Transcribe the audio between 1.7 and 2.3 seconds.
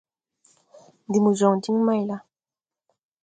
mayla?